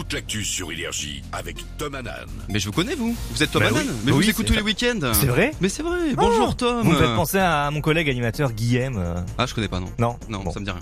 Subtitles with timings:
[0.00, 2.26] toute l'actu sur Énergie avec Tom Hanan.
[2.48, 3.94] Mais je vous connais vous Vous êtes Tom Bah Hanan oui.
[4.04, 6.92] Mais Oui, vous écoutez tous les week-ends C'est vrai Mais c'est vrai, bonjour Tom Vous
[6.92, 9.22] me faites penser à mon collègue animateur Guillaume.
[9.36, 9.92] Ah je connais pas non.
[9.98, 10.52] Non Non, Bon.
[10.52, 10.80] ça me dit rien.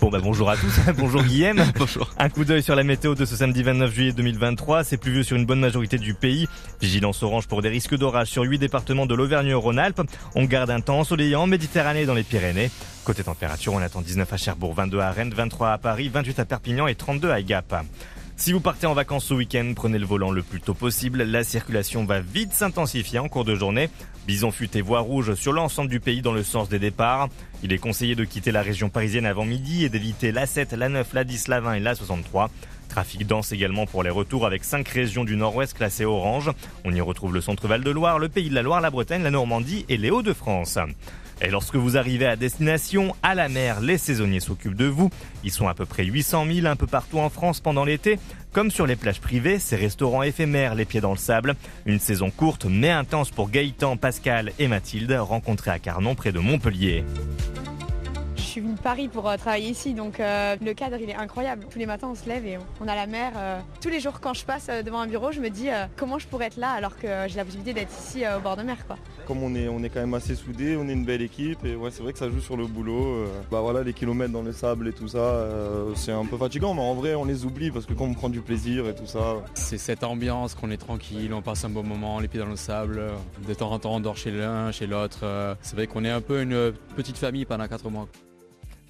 [0.00, 1.62] Bon bah bonjour à tous, bonjour Guillaume.
[1.78, 2.10] Bonjour.
[2.18, 4.82] Un coup d'œil sur la météo de ce samedi 29 juillet 2023.
[4.84, 6.48] C'est pluvieux sur une bonne majorité du pays.
[6.82, 10.02] Vigilance orange pour des risques d'orage sur 8 départements de l'Auvergne-Rhône-Alpes.
[10.34, 12.70] On garde un temps ensoleillant en Méditerranée et dans les Pyrénées.
[13.04, 16.44] Côté température, on attend 19 à Cherbourg, 22 à Rennes, 23 à Paris, 28 à
[16.44, 17.74] Perpignan et 32 à Gap.
[18.38, 21.22] Si vous partez en vacances ce week-end, prenez le volant le plus tôt possible.
[21.22, 23.88] La circulation va vite s'intensifier en cours de journée.
[24.26, 27.30] Bison futé voie rouge sur l'ensemble du pays dans le sens des départs.
[27.62, 31.48] Il est conseillé de quitter la région parisienne avant midi et d'éviter l'A7, l'A9, l'A10,
[31.48, 32.50] l'A20 et l'A63.
[32.90, 36.50] Trafic dense également pour les retours avec cinq régions du nord-ouest classées orange.
[36.84, 39.22] On y retrouve le centre Val de Loire, le pays de la Loire, la Bretagne,
[39.22, 40.78] la Normandie et les Hauts-de-France.
[41.42, 45.10] Et lorsque vous arrivez à destination, à la mer, les saisonniers s'occupent de vous.
[45.44, 48.18] Ils sont à peu près 800 000 un peu partout en France pendant l'été.
[48.52, 51.54] Comme sur les plages privées, ces restaurants éphémères, les pieds dans le sable.
[51.84, 56.38] Une saison courte mais intense pour Gaëtan, Pascal et Mathilde, rencontrés à Carnon près de
[56.38, 57.04] Montpellier.
[58.36, 61.14] Je suis venue de Paris pour euh, travailler ici, donc euh, le cadre il est
[61.14, 61.66] incroyable.
[61.70, 63.32] Tous les matins on se lève et on, a la mer.
[63.36, 63.60] euh.
[63.82, 66.46] Tous les jours quand je passe devant un bureau, je me dis comment je pourrais
[66.46, 68.78] être là alors que j'ai la possibilité d'être ici au bord de mer.
[69.26, 71.74] Comme on est, on est quand même assez soudés, on est une belle équipe et
[71.74, 73.24] ouais, c'est vrai que ça joue sur le boulot.
[73.24, 73.26] euh.
[73.50, 76.74] bah voilà, les kilomètres dans le sable et tout ça, euh, c'est un peu fatigant,
[76.74, 79.06] mais en vrai on les oublie parce que quand on prend du plaisir et tout
[79.06, 82.46] ça, C'est cette ambiance qu'on est tranquille, on passe un bon moment, les pieds dans
[82.46, 83.02] le sable.
[83.48, 85.20] De temps en temps, on dort chez l'un, chez l'autre.
[85.24, 88.08] Euh, C'est vrai qu'on est un peu une petite famille pendant quatre mois.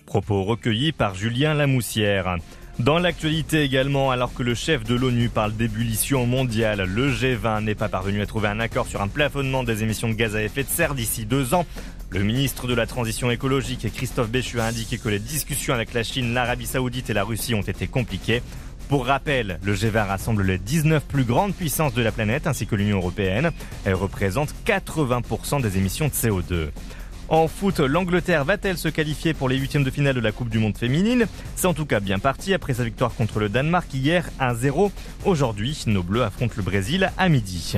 [0.05, 2.37] Propos recueillis par Julien Lamoussière.
[2.79, 7.75] Dans l'actualité également, alors que le chef de l'ONU parle d'ébullition mondiale, le G20 n'est
[7.75, 10.63] pas parvenu à trouver un accord sur un plafonnement des émissions de gaz à effet
[10.63, 11.65] de serre d'ici deux ans.
[12.11, 16.03] Le ministre de la Transition écologique, Christophe Béchu, a indiqué que les discussions avec la
[16.03, 18.43] Chine, l'Arabie Saoudite et la Russie ont été compliquées.
[18.91, 22.77] Pour rappel, le G20 rassemble les 19 plus grandes puissances de la planète ainsi que
[22.77, 23.53] l'Union européenne.
[23.87, 26.69] Elle représente 80% des émissions de CO2.
[27.29, 30.61] En foot, l'Angleterre va-t-elle se qualifier pour les huitièmes de finale de la Coupe du
[30.61, 31.27] Monde féminine?
[31.57, 34.93] C'est en tout cas bien parti après sa victoire contre le Danemark hier 1-0.
[35.25, 37.75] Aujourd'hui, nos Bleus affrontent le Brésil à midi.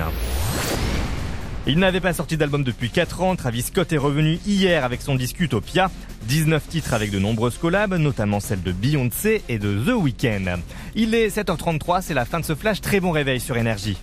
[1.67, 3.37] Il n'avait pas sorti d'album depuis 4 ans.
[3.37, 5.91] Travis Scott est revenu hier avec son disque Utopia.
[6.27, 10.59] 19 titres avec de nombreuses collabs, notamment celles de Beyoncé et de The Weeknd.
[10.95, 12.83] Il est 7h33, c'est la fin de ce flash.
[12.83, 13.97] Très bon réveil sur Énergie.